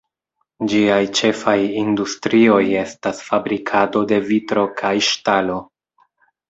[0.71, 5.63] Ĝiaj ĉefaj industrioj estas fabrikado de vitro kaj ŝtalo.